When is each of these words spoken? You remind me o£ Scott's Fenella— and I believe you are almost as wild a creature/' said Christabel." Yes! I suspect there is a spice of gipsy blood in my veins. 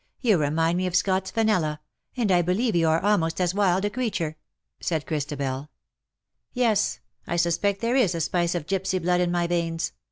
You 0.19 0.39
remind 0.39 0.79
me 0.79 0.89
o£ 0.89 0.95
Scott's 0.95 1.29
Fenella— 1.29 1.79
and 2.17 2.31
I 2.31 2.41
believe 2.41 2.75
you 2.75 2.87
are 2.87 2.99
almost 3.01 3.39
as 3.39 3.53
wild 3.53 3.85
a 3.85 3.89
creature/' 3.91 4.33
said 4.79 5.05
Christabel." 5.05 5.69
Yes! 6.53 6.99
I 7.27 7.35
suspect 7.35 7.81
there 7.81 7.95
is 7.95 8.15
a 8.15 8.21
spice 8.21 8.55
of 8.55 8.65
gipsy 8.65 8.97
blood 8.97 9.21
in 9.21 9.29
my 9.31 9.45
veins. 9.45 9.93